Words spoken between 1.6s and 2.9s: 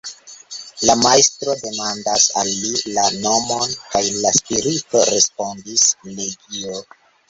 demandas al li